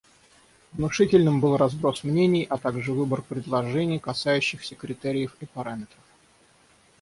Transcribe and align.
Внушительным 0.71 1.39
был 1.41 1.57
разброс 1.57 2.03
мнений, 2.03 2.47
а 2.49 2.57
также 2.57 2.91
выбор 2.91 3.21
предложений, 3.21 3.99
касающихся 3.99 4.73
критериев 4.73 5.35
и 5.41 5.45
параметров. 5.45 6.03